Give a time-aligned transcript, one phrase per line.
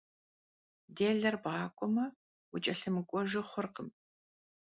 [0.95, 2.05] Dêler bğak'ueme,
[2.51, 3.89] vuç'elhımık'uejju xhurkhım.